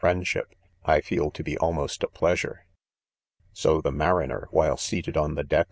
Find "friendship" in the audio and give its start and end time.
0.01-0.55